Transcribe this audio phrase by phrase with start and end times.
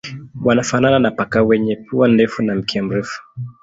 [0.45, 3.21] Wanafanana na paka wenye pua ndefu na mkia mrefu.